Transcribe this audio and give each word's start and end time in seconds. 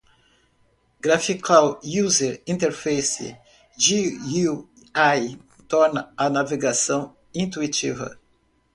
Graphical 1.03 1.77
User 1.83 2.35
Interface 2.47 3.37
(GUI) 3.77 5.37
torna 5.67 6.11
a 6.17 6.27
navegação 6.27 7.15
intuitiva. 7.35 8.19